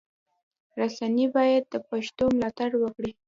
[0.79, 3.11] رسنی باید د پښتو ملاتړ وکړي.